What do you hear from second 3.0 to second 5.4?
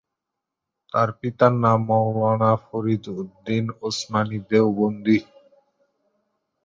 Uddin Usmani Deobandi.